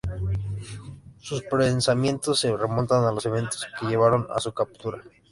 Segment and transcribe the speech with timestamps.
[1.19, 5.03] Sus pensamientos se remontan a los eventos que llevaron a su captura.